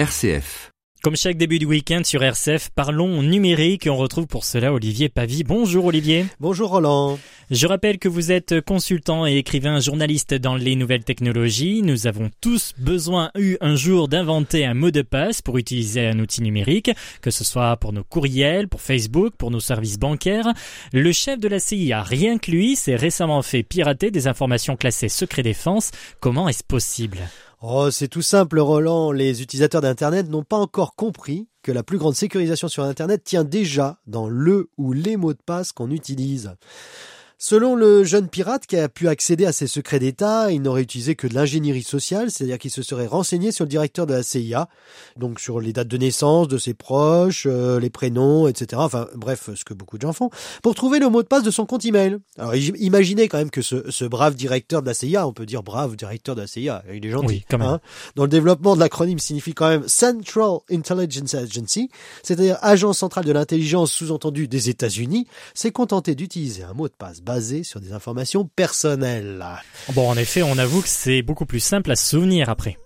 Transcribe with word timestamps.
RCF. 0.00 0.70
Comme 1.02 1.14
chaque 1.14 1.36
début 1.36 1.58
du 1.58 1.66
week-end 1.66 2.00
sur 2.04 2.22
RCF, 2.22 2.70
parlons 2.74 3.22
numérique 3.22 3.86
et 3.86 3.90
on 3.90 3.98
retrouve 3.98 4.26
pour 4.26 4.46
cela 4.46 4.72
Olivier 4.72 5.10
Pavie. 5.10 5.44
Bonjour 5.44 5.84
Olivier. 5.84 6.24
Bonjour 6.40 6.70
Roland. 6.70 7.18
Je 7.50 7.66
rappelle 7.66 7.98
que 7.98 8.08
vous 8.08 8.30
êtes 8.30 8.60
consultant 8.60 9.26
et 9.26 9.36
écrivain 9.36 9.80
journaliste 9.80 10.34
dans 10.34 10.54
les 10.54 10.76
nouvelles 10.76 11.02
technologies. 11.02 11.82
Nous 11.82 12.06
avons 12.06 12.30
tous 12.40 12.74
besoin 12.78 13.32
eu 13.36 13.56
un 13.60 13.74
jour 13.74 14.06
d'inventer 14.06 14.64
un 14.64 14.74
mot 14.74 14.92
de 14.92 15.02
passe 15.02 15.42
pour 15.42 15.58
utiliser 15.58 16.06
un 16.06 16.20
outil 16.20 16.42
numérique, 16.42 16.92
que 17.20 17.32
ce 17.32 17.42
soit 17.42 17.76
pour 17.78 17.92
nos 17.92 18.04
courriels, 18.04 18.68
pour 18.68 18.80
Facebook, 18.80 19.34
pour 19.36 19.50
nos 19.50 19.58
services 19.58 19.98
bancaires. 19.98 20.46
Le 20.92 21.10
chef 21.10 21.40
de 21.40 21.48
la 21.48 21.58
CIA, 21.58 22.04
rien 22.04 22.38
que 22.38 22.52
lui, 22.52 22.76
s'est 22.76 22.94
récemment 22.94 23.42
fait 23.42 23.64
pirater 23.64 24.12
des 24.12 24.28
informations 24.28 24.76
classées 24.76 25.08
secret 25.08 25.42
défense. 25.42 25.90
Comment 26.20 26.48
est-ce 26.48 26.62
possible? 26.62 27.18
Oh, 27.62 27.90
c'est 27.90 28.06
tout 28.06 28.22
simple, 28.22 28.60
Roland. 28.60 29.10
Les 29.10 29.42
utilisateurs 29.42 29.80
d'Internet 29.80 30.28
n'ont 30.28 30.44
pas 30.44 30.56
encore 30.56 30.94
compris 30.94 31.48
que 31.64 31.72
la 31.72 31.82
plus 31.82 31.98
grande 31.98 32.14
sécurisation 32.14 32.68
sur 32.68 32.84
Internet 32.84 33.24
tient 33.24 33.42
déjà 33.42 33.98
dans 34.06 34.28
le 34.28 34.70
ou 34.78 34.92
les 34.92 35.16
mots 35.16 35.34
de 35.34 35.42
passe 35.44 35.72
qu'on 35.72 35.90
utilise. 35.90 36.54
Selon 37.42 37.74
le 37.74 38.04
jeune 38.04 38.28
pirate 38.28 38.66
qui 38.66 38.76
a 38.76 38.90
pu 38.90 39.08
accéder 39.08 39.46
à 39.46 39.52
ses 39.52 39.66
secrets 39.66 39.98
d'État, 39.98 40.52
il 40.52 40.60
n'aurait 40.60 40.82
utilisé 40.82 41.14
que 41.14 41.26
de 41.26 41.32
l'ingénierie 41.32 41.82
sociale, 41.82 42.30
c'est-à-dire 42.30 42.58
qu'il 42.58 42.70
se 42.70 42.82
serait 42.82 43.06
renseigné 43.06 43.50
sur 43.50 43.64
le 43.64 43.70
directeur 43.70 44.06
de 44.06 44.12
la 44.12 44.22
CIA, 44.22 44.68
donc 45.16 45.40
sur 45.40 45.58
les 45.58 45.72
dates 45.72 45.88
de 45.88 45.96
naissance 45.96 46.48
de 46.48 46.58
ses 46.58 46.74
proches, 46.74 47.46
euh, 47.46 47.80
les 47.80 47.88
prénoms, 47.88 48.46
etc. 48.46 48.82
Enfin 48.84 49.08
bref, 49.14 49.48
ce 49.54 49.64
que 49.64 49.72
beaucoup 49.72 49.96
de 49.96 50.02
gens 50.02 50.12
font, 50.12 50.28
pour 50.62 50.74
trouver 50.74 50.98
le 50.98 51.08
mot 51.08 51.22
de 51.22 51.28
passe 51.28 51.42
de 51.42 51.50
son 51.50 51.64
compte 51.64 51.82
email. 51.86 52.18
Alors 52.36 52.54
imaginez 52.54 53.26
quand 53.26 53.38
même 53.38 53.50
que 53.50 53.62
ce, 53.62 53.90
ce, 53.90 54.04
brave 54.04 54.34
directeur 54.34 54.82
de 54.82 54.88
la 54.88 54.92
CIA, 54.92 55.26
on 55.26 55.32
peut 55.32 55.46
dire 55.46 55.62
brave 55.62 55.96
directeur 55.96 56.34
de 56.34 56.42
la 56.42 56.46
CIA, 56.46 56.84
il 56.92 57.06
est 57.06 57.10
gentil, 57.10 57.26
oui, 57.26 57.44
quand 57.48 57.56
même. 57.56 57.68
Hein, 57.68 57.80
dont 58.16 58.24
le 58.24 58.28
développement 58.28 58.74
de 58.74 58.80
l'acronyme 58.80 59.18
signifie 59.18 59.54
quand 59.54 59.68
même 59.70 59.88
Central 59.88 60.58
Intelligence 60.70 61.32
Agency, 61.32 61.88
c'est-à-dire 62.22 62.58
agence 62.60 62.98
centrale 62.98 63.24
de 63.24 63.32
l'intelligence 63.32 63.92
sous-entendu 63.92 64.46
des 64.46 64.68
États-Unis, 64.68 65.26
s'est 65.54 65.72
contenté 65.72 66.14
d'utiliser 66.14 66.64
un 66.64 66.74
mot 66.74 66.86
de 66.86 66.92
passe 66.92 67.22
basé 67.30 67.62
sur 67.62 67.80
des 67.80 67.92
informations 67.92 68.44
personnelles. 68.44 69.44
Bon, 69.94 70.08
en 70.08 70.16
effet, 70.16 70.42
on 70.42 70.58
avoue 70.58 70.82
que 70.82 70.88
c'est 70.88 71.22
beaucoup 71.22 71.46
plus 71.46 71.60
simple 71.60 71.92
à 71.92 71.94
se 71.94 72.04
souvenir 72.04 72.48
après. 72.48 72.76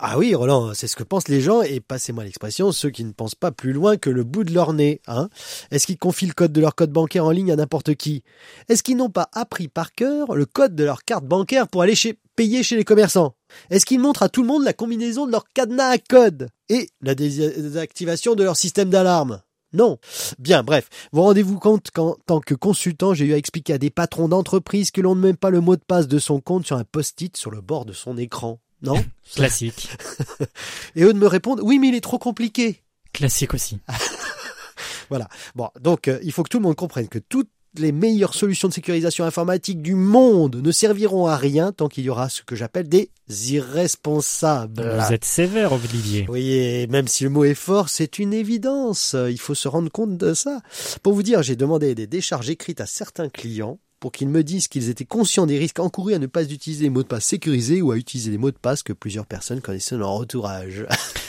Ah 0.00 0.18
oui, 0.18 0.34
Roland, 0.34 0.74
c'est 0.74 0.88
ce 0.88 0.96
que 0.96 1.04
pensent 1.04 1.28
les 1.28 1.40
gens, 1.40 1.62
et 1.62 1.78
passez-moi 1.78 2.24
l'expression, 2.24 2.72
ceux 2.72 2.90
qui 2.90 3.04
ne 3.04 3.12
pensent 3.12 3.36
pas 3.36 3.52
plus 3.52 3.72
loin 3.72 3.96
que 3.96 4.10
le 4.10 4.24
bout 4.24 4.42
de 4.42 4.52
leur 4.52 4.72
nez. 4.72 5.00
Hein 5.06 5.28
Est-ce 5.70 5.86
qu'ils 5.86 5.98
confient 5.98 6.26
le 6.26 6.32
code 6.32 6.52
de 6.52 6.60
leur 6.60 6.74
code 6.74 6.90
bancaire 6.90 7.24
en 7.24 7.30
ligne 7.30 7.52
à 7.52 7.56
n'importe 7.56 7.94
qui? 7.94 8.24
Est-ce 8.68 8.82
qu'ils 8.82 8.96
n'ont 8.96 9.08
pas 9.08 9.28
appris 9.32 9.68
par 9.68 9.92
cœur 9.92 10.34
le 10.34 10.44
code 10.44 10.74
de 10.74 10.82
leur 10.82 11.04
carte 11.04 11.24
bancaire 11.24 11.68
pour 11.68 11.82
aller 11.82 11.94
chez, 11.94 12.18
payer 12.34 12.64
chez 12.64 12.74
les 12.74 12.84
commerçants? 12.84 13.36
Est-ce 13.70 13.86
qu'ils 13.86 14.00
montrent 14.00 14.24
à 14.24 14.28
tout 14.28 14.42
le 14.42 14.48
monde 14.48 14.64
la 14.64 14.72
combinaison 14.72 15.26
de 15.26 15.30
leur 15.30 15.44
cadenas 15.54 15.90
à 15.90 15.98
code 15.98 16.48
et 16.68 16.88
la 17.02 17.14
désactivation 17.14 18.34
de 18.34 18.42
leur 18.42 18.56
système 18.56 18.90
d'alarme? 18.90 19.42
Non. 19.72 19.98
Bien, 20.38 20.62
bref, 20.62 20.88
vous 21.12 21.22
rendez-vous 21.22 21.58
compte 21.58 21.90
qu'en 21.90 22.16
tant 22.26 22.40
que 22.40 22.54
consultant, 22.54 23.14
j'ai 23.14 23.26
eu 23.26 23.32
à 23.32 23.36
expliquer 23.36 23.74
à 23.74 23.78
des 23.78 23.90
patrons 23.90 24.28
d'entreprise 24.28 24.90
que 24.90 25.00
l'on 25.00 25.14
ne 25.14 25.20
met 25.20 25.34
pas 25.34 25.50
le 25.50 25.60
mot 25.60 25.76
de 25.76 25.82
passe 25.82 26.08
de 26.08 26.18
son 26.18 26.40
compte 26.40 26.66
sur 26.66 26.76
un 26.76 26.84
post-it 26.84 27.36
sur 27.36 27.50
le 27.50 27.60
bord 27.60 27.84
de 27.84 27.92
son 27.92 28.16
écran. 28.18 28.60
Non 28.82 29.02
Classique. 29.34 29.88
Et 30.96 31.04
eux 31.04 31.12
de 31.12 31.18
me 31.18 31.26
répondre, 31.26 31.62
oui, 31.64 31.78
mais 31.78 31.88
il 31.88 31.94
est 31.94 32.00
trop 32.00 32.18
compliqué. 32.18 32.82
Classique 33.12 33.54
aussi. 33.54 33.78
voilà. 35.08 35.28
Bon, 35.54 35.70
donc 35.80 36.08
euh, 36.08 36.18
il 36.22 36.32
faut 36.32 36.42
que 36.42 36.48
tout 36.48 36.58
le 36.58 36.64
monde 36.64 36.76
comprenne 36.76 37.08
que 37.08 37.18
tout 37.18 37.46
les 37.78 37.92
meilleures 37.92 38.34
solutions 38.34 38.68
de 38.68 38.74
sécurisation 38.74 39.24
informatique 39.24 39.82
du 39.82 39.94
monde 39.94 40.56
ne 40.56 40.72
serviront 40.72 41.26
à 41.26 41.36
rien 41.36 41.72
tant 41.72 41.88
qu'il 41.88 42.04
y 42.04 42.10
aura 42.10 42.28
ce 42.28 42.42
que 42.42 42.56
j'appelle 42.56 42.88
des 42.88 43.10
irresponsables. 43.50 44.98
Vous 44.98 45.12
êtes 45.12 45.24
sévère, 45.24 45.72
Olivier. 45.72 46.26
Oui, 46.28 46.52
et 46.52 46.86
même 46.86 47.08
si 47.08 47.24
le 47.24 47.30
mot 47.30 47.44
est 47.44 47.54
fort, 47.54 47.88
c'est 47.88 48.18
une 48.18 48.34
évidence. 48.34 49.16
Il 49.30 49.38
faut 49.40 49.54
se 49.54 49.68
rendre 49.68 49.90
compte 49.90 50.16
de 50.16 50.34
ça. 50.34 50.60
Pour 51.02 51.14
vous 51.14 51.22
dire, 51.22 51.42
j'ai 51.42 51.56
demandé 51.56 51.94
des 51.94 52.06
décharges 52.06 52.50
écrites 52.50 52.80
à 52.80 52.86
certains 52.86 53.28
clients 53.28 53.78
pour 54.00 54.10
qu'ils 54.10 54.28
me 54.28 54.42
disent 54.42 54.66
qu'ils 54.66 54.88
étaient 54.88 55.04
conscients 55.04 55.46
des 55.46 55.58
risques 55.58 55.78
encourus 55.78 56.14
à 56.14 56.18
ne 56.18 56.26
pas 56.26 56.42
utiliser 56.42 56.84
des 56.84 56.90
mots 56.90 57.04
de 57.04 57.08
passe 57.08 57.24
sécurisés 57.24 57.80
ou 57.82 57.92
à 57.92 57.96
utiliser 57.96 58.32
des 58.32 58.38
mots 58.38 58.50
de 58.50 58.56
passe 58.56 58.82
que 58.82 58.92
plusieurs 58.92 59.26
personnes 59.26 59.60
connaissaient 59.60 59.94
dans 59.94 60.00
leur 60.00 60.10
entourage. 60.10 60.86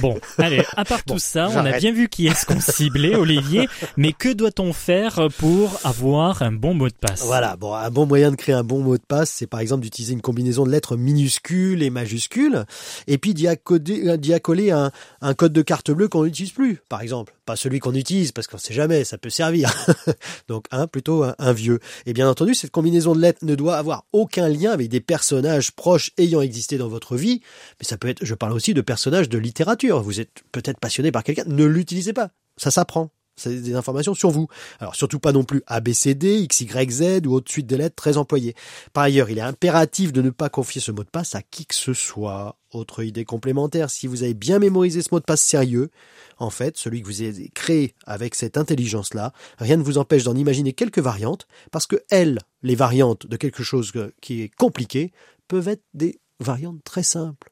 Bon, 0.00 0.18
allez, 0.38 0.64
à 0.76 0.84
part 0.84 1.04
tout 1.04 1.18
ça, 1.18 1.48
on 1.50 1.64
a 1.64 1.78
bien 1.78 1.92
vu 1.92 2.08
qui 2.08 2.26
est-ce 2.26 2.46
qu'on 2.46 2.60
ciblait, 2.60 3.14
Olivier, 3.14 3.68
mais 3.96 4.12
que 4.12 4.32
doit-on 4.32 4.72
faire 4.72 5.28
pour 5.38 5.80
avoir 5.84 6.42
un 6.42 6.52
bon 6.52 6.74
mot 6.74 6.88
de 6.88 6.94
passe? 6.94 7.24
Voilà, 7.24 7.56
bon, 7.56 7.74
un 7.74 7.90
bon 7.90 8.06
moyen 8.06 8.30
de 8.30 8.36
créer 8.36 8.54
un 8.54 8.64
bon 8.64 8.80
mot 8.80 8.96
de 8.96 9.02
passe, 9.02 9.30
c'est 9.30 9.46
par 9.46 9.60
exemple 9.60 9.82
d'utiliser 9.82 10.12
une 10.12 10.22
combinaison 10.22 10.64
de 10.64 10.70
lettres 10.70 10.96
minuscules 10.96 11.82
et 11.82 11.90
majuscules, 11.90 12.64
et 13.06 13.18
puis 13.18 13.34
d'y 13.34 13.46
accoler 13.46 14.70
un, 14.70 14.90
un 15.20 15.34
code 15.34 15.52
de 15.52 15.62
carte 15.62 15.90
bleue 15.90 16.08
qu'on 16.08 16.24
n'utilise 16.24 16.52
plus, 16.52 16.80
par 16.88 17.00
exemple. 17.02 17.34
Pas 17.44 17.56
celui 17.56 17.80
qu'on 17.80 17.94
utilise, 17.94 18.32
parce 18.32 18.46
qu'on 18.46 18.58
sait 18.58 18.74
jamais, 18.74 19.04
ça 19.04 19.18
peut 19.18 19.30
servir. 19.30 19.72
Donc, 20.48 20.66
un, 20.70 20.86
plutôt 20.86 21.24
un, 21.24 21.52
vieux. 21.52 21.80
Et 22.06 22.12
bien 22.12 22.28
entendu, 22.28 22.54
cette 22.54 22.70
combinaison 22.70 23.14
de 23.14 23.20
lettres 23.20 23.44
ne 23.44 23.54
doit 23.54 23.76
avoir 23.76 24.04
aucun 24.12 24.48
lien 24.48 24.70
avec 24.70 24.88
des 24.88 25.00
personnages 25.00 25.72
proches 25.72 26.12
ayant 26.18 26.40
existé 26.40 26.78
dans 26.78 26.88
votre 26.88 27.16
vie, 27.16 27.40
mais 27.80 27.86
ça 27.86 27.96
peut 27.96 28.08
être, 28.08 28.24
je 28.24 28.34
parle 28.34 28.52
aussi 28.52 28.74
de 28.74 28.80
personnages 28.80 29.28
de 29.28 29.38
littérature 29.38 29.72
vous 30.02 30.20
êtes 30.20 30.42
peut-être 30.52 30.78
passionné 30.78 31.12
par 31.12 31.24
quelqu'un, 31.24 31.44
ne 31.46 31.64
l'utilisez 31.64 32.12
pas. 32.12 32.30
Ça 32.56 32.70
s'apprend. 32.70 33.10
Des 33.46 33.74
informations 33.74 34.14
sur 34.14 34.30
vous. 34.30 34.48
Alors 34.80 34.94
surtout 34.94 35.18
pas 35.18 35.32
non 35.32 35.44
plus 35.44 35.62
ABCD, 35.66 36.46
XYZ 36.46 37.22
ou 37.26 37.34
autre 37.34 37.50
suite 37.50 37.66
de 37.66 37.76
lettres 37.76 37.96
très 37.96 38.16
employées. 38.16 38.54
Par 38.92 39.04
ailleurs, 39.04 39.30
il 39.30 39.38
est 39.38 39.42
impératif 39.42 40.12
de 40.12 40.22
ne 40.22 40.30
pas 40.30 40.48
confier 40.48 40.80
ce 40.80 40.92
mot 40.92 41.04
de 41.04 41.08
passe 41.08 41.34
à 41.34 41.42
qui 41.42 41.66
que 41.66 41.74
ce 41.74 41.94
soit. 41.94 42.56
Autre 42.72 43.02
idée 43.02 43.26
complémentaire, 43.26 43.90
si 43.90 44.06
vous 44.06 44.22
avez 44.22 44.32
bien 44.32 44.58
mémorisé 44.58 45.02
ce 45.02 45.08
mot 45.12 45.20
de 45.20 45.24
passe 45.24 45.42
sérieux, 45.42 45.90
en 46.38 46.48
fait, 46.48 46.78
celui 46.78 47.02
que 47.02 47.06
vous 47.06 47.20
avez 47.20 47.50
créé 47.50 47.94
avec 48.06 48.34
cette 48.34 48.56
intelligence-là, 48.56 49.34
rien 49.58 49.76
ne 49.76 49.82
vous 49.82 49.98
empêche 49.98 50.24
d'en 50.24 50.34
imaginer 50.34 50.72
quelques 50.72 50.98
variantes, 50.98 51.46
parce 51.70 51.86
que 51.86 52.02
elles, 52.08 52.38
les 52.62 52.74
variantes 52.74 53.26
de 53.26 53.36
quelque 53.36 53.62
chose 53.62 53.92
qui 54.22 54.40
est 54.40 54.54
compliqué, 54.54 55.12
peuvent 55.48 55.68
être 55.68 55.84
des 55.92 56.18
variantes 56.40 56.82
très 56.82 57.02
simples. 57.02 57.51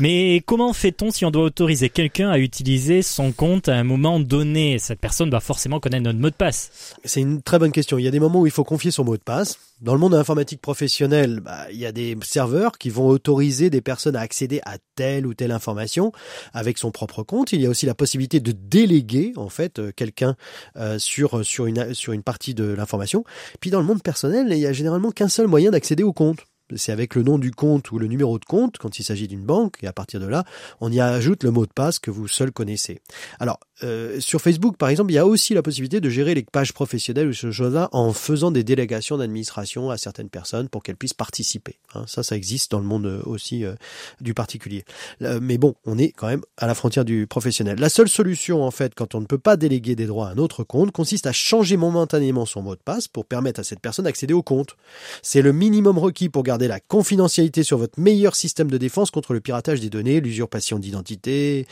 Mais 0.00 0.42
comment 0.46 0.72
fait-on 0.72 1.10
si 1.10 1.24
on 1.24 1.30
doit 1.30 1.44
autoriser 1.44 1.88
quelqu'un 1.88 2.30
à 2.30 2.38
utiliser 2.38 3.02
son 3.02 3.32
compte 3.32 3.68
à 3.68 3.74
un 3.74 3.84
moment 3.84 4.20
donné? 4.20 4.78
Cette 4.78 5.00
personne 5.00 5.30
doit 5.30 5.40
forcément 5.40 5.80
connaître 5.80 6.04
notre 6.04 6.18
mot 6.18 6.30
de 6.30 6.34
passe. 6.34 6.94
C'est 7.04 7.20
une 7.20 7.42
très 7.42 7.58
bonne 7.58 7.72
question. 7.72 7.98
Il 7.98 8.04
y 8.04 8.08
a 8.08 8.12
des 8.12 8.20
moments 8.20 8.40
où 8.40 8.46
il 8.46 8.52
faut 8.52 8.64
confier 8.64 8.90
son 8.90 9.04
mot 9.04 9.16
de 9.16 9.22
passe. 9.22 9.58
Dans 9.80 9.92
le 9.92 10.00
monde 10.00 10.14
informatique 10.14 10.60
professionnel, 10.60 11.40
bah, 11.40 11.66
il 11.70 11.78
y 11.78 11.86
a 11.86 11.92
des 11.92 12.16
serveurs 12.22 12.78
qui 12.78 12.90
vont 12.90 13.06
autoriser 13.06 13.70
des 13.70 13.80
personnes 13.80 14.16
à 14.16 14.20
accéder 14.20 14.60
à 14.64 14.76
telle 14.96 15.24
ou 15.24 15.34
telle 15.34 15.52
information 15.52 16.12
avec 16.52 16.78
son 16.78 16.90
propre 16.90 17.22
compte. 17.22 17.52
Il 17.52 17.60
y 17.60 17.66
a 17.66 17.70
aussi 17.70 17.86
la 17.86 17.94
possibilité 17.94 18.40
de 18.40 18.52
déléguer 18.52 19.32
en 19.36 19.48
fait 19.48 19.78
euh, 19.78 19.92
quelqu'un 19.94 20.34
euh, 20.76 20.98
sur 20.98 21.44
sur 21.44 21.66
une 21.66 21.94
sur 21.94 22.12
une 22.12 22.24
partie 22.24 22.54
de 22.54 22.64
l'information. 22.64 23.24
Puis 23.60 23.70
dans 23.70 23.80
le 23.80 23.86
monde 23.86 24.02
personnel, 24.02 24.48
il 24.50 24.58
y 24.58 24.66
a 24.66 24.72
généralement 24.72 25.12
qu'un 25.12 25.28
seul 25.28 25.46
moyen 25.46 25.70
d'accéder 25.70 26.02
au 26.02 26.12
compte 26.12 26.47
c'est 26.76 26.92
avec 26.92 27.14
le 27.14 27.22
nom 27.22 27.38
du 27.38 27.50
compte 27.50 27.90
ou 27.90 27.98
le 27.98 28.06
numéro 28.06 28.38
de 28.38 28.44
compte 28.44 28.78
quand 28.78 28.98
il 28.98 29.04
s'agit 29.04 29.28
d'une 29.28 29.44
banque, 29.44 29.78
et 29.82 29.86
à 29.86 29.92
partir 29.92 30.20
de 30.20 30.26
là, 30.26 30.44
on 30.80 30.92
y 30.92 31.00
ajoute 31.00 31.44
le 31.44 31.50
mot 31.50 31.66
de 31.66 31.72
passe 31.72 31.98
que 31.98 32.10
vous 32.10 32.28
seul 32.28 32.52
connaissez. 32.52 33.00
Alors, 33.40 33.58
euh, 33.84 34.18
sur 34.20 34.40
Facebook, 34.40 34.76
par 34.76 34.88
exemple, 34.88 35.12
il 35.12 35.14
y 35.14 35.18
a 35.18 35.26
aussi 35.26 35.54
la 35.54 35.62
possibilité 35.62 36.00
de 36.00 36.10
gérer 36.10 36.34
les 36.34 36.42
pages 36.42 36.72
professionnelles 36.72 37.28
ou 37.28 37.32
ce 37.32 37.50
genre-là 37.50 37.88
en 37.92 38.12
faisant 38.12 38.50
des 38.50 38.64
délégations 38.64 39.16
d'administration 39.16 39.90
à 39.90 39.96
certaines 39.96 40.30
personnes 40.30 40.68
pour 40.68 40.82
qu'elles 40.82 40.96
puissent 40.96 41.14
participer. 41.14 41.78
Hein. 41.94 42.04
ça, 42.06 42.22
ça 42.22 42.36
existe 42.36 42.72
dans 42.72 42.80
le 42.80 42.86
monde 42.86 43.06
euh, 43.06 43.22
aussi 43.24 43.64
euh, 43.64 43.74
du 44.20 44.34
particulier. 44.34 44.84
mais 45.20 45.58
bon, 45.58 45.74
on 45.84 45.98
est 45.98 46.12
quand 46.12 46.26
même 46.26 46.42
à 46.56 46.66
la 46.66 46.74
frontière 46.74 47.04
du 47.04 47.26
professionnel. 47.26 47.78
La 47.78 47.88
seule 47.88 48.08
solution, 48.08 48.62
en 48.62 48.70
fait, 48.70 48.94
quand 48.94 49.14
on 49.14 49.20
ne 49.20 49.26
peut 49.26 49.38
pas 49.38 49.56
déléguer 49.56 49.94
des 49.94 50.06
droits 50.06 50.28
à 50.28 50.32
un 50.32 50.38
autre 50.38 50.64
compte, 50.64 50.92
consiste 50.92 51.26
à 51.26 51.32
changer 51.32 51.76
momentanément 51.76 52.46
son 52.46 52.62
mot 52.62 52.74
de 52.74 52.80
passe 52.80 53.08
pour 53.08 53.24
permettre 53.24 53.60
à 53.60 53.64
cette 53.64 53.80
personne 53.80 54.04
d'accéder 54.04 54.34
au 54.34 54.42
compte. 54.42 54.76
C'est 55.22 55.42
le 55.42 55.52
minimum 55.52 55.98
requis 55.98 56.28
pour 56.28 56.42
garder 56.58 56.66
la 56.66 56.80
confidentialité 56.80 57.62
sur 57.62 57.78
votre 57.78 58.00
meilleur 58.00 58.34
système 58.34 58.68
de 58.68 58.78
défense 58.78 59.12
contre 59.12 59.32
le 59.32 59.38
piratage 59.38 59.80
des 59.80 59.90
données, 59.90 60.20
l'usurpation 60.20 60.80
d'identité, 60.80 61.68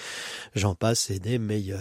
j'en 0.55 0.77
passe 0.77 1.11
et 1.11 1.19
des 1.19 1.39
meilleurs. 1.39 1.81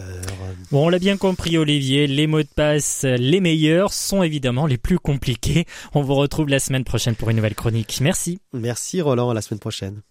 Bon, 0.72 0.86
on 0.86 0.88
l'a 0.88 0.98
bien 0.98 1.16
compris, 1.16 1.56
Olivier. 1.56 2.08
Les 2.08 2.26
mots 2.26 2.42
de 2.42 2.48
passe 2.48 3.04
les 3.04 3.38
meilleurs 3.40 3.92
sont 3.92 4.24
évidemment 4.24 4.66
les 4.66 4.76
plus 4.76 4.98
compliqués. 4.98 5.66
On 5.94 6.02
vous 6.02 6.16
retrouve 6.16 6.48
la 6.48 6.58
semaine 6.58 6.82
prochaine 6.82 7.14
pour 7.14 7.30
une 7.30 7.36
nouvelle 7.36 7.54
chronique. 7.54 8.00
Merci. 8.00 8.40
Merci, 8.52 9.00
Roland. 9.00 9.30
À 9.30 9.34
la 9.34 9.42
semaine 9.42 9.60
prochaine. 9.60 10.02